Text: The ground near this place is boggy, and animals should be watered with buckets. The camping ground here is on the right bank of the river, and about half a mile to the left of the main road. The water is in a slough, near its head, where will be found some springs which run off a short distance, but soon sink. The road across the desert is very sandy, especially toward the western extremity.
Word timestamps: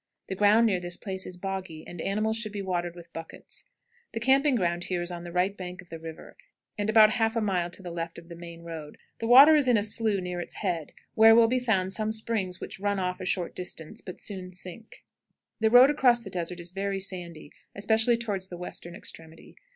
The 0.29 0.35
ground 0.35 0.65
near 0.65 0.79
this 0.79 0.97
place 0.97 1.27
is 1.27 1.37
boggy, 1.37 1.85
and 1.85 2.01
animals 2.01 2.35
should 2.35 2.51
be 2.51 2.63
watered 2.63 2.95
with 2.95 3.13
buckets. 3.13 3.65
The 4.13 4.19
camping 4.19 4.55
ground 4.55 4.85
here 4.85 5.03
is 5.03 5.11
on 5.11 5.23
the 5.23 5.31
right 5.31 5.55
bank 5.55 5.79
of 5.79 5.89
the 5.89 5.99
river, 5.99 6.35
and 6.75 6.89
about 6.89 7.11
half 7.11 7.35
a 7.35 7.39
mile 7.39 7.69
to 7.69 7.83
the 7.83 7.91
left 7.91 8.17
of 8.17 8.27
the 8.27 8.35
main 8.35 8.63
road. 8.63 8.97
The 9.19 9.27
water 9.27 9.55
is 9.55 9.67
in 9.67 9.77
a 9.77 9.83
slough, 9.83 10.19
near 10.23 10.39
its 10.41 10.55
head, 10.55 10.93
where 11.13 11.35
will 11.35 11.47
be 11.47 11.59
found 11.59 11.93
some 11.93 12.11
springs 12.11 12.59
which 12.59 12.79
run 12.79 12.97
off 12.97 13.21
a 13.21 13.25
short 13.25 13.53
distance, 13.55 14.01
but 14.01 14.19
soon 14.19 14.53
sink. 14.53 15.03
The 15.59 15.69
road 15.69 15.91
across 15.91 16.23
the 16.23 16.31
desert 16.31 16.59
is 16.59 16.71
very 16.71 16.99
sandy, 16.99 17.51
especially 17.75 18.17
toward 18.17 18.41
the 18.49 18.57
western 18.57 18.95
extremity. 18.95 19.55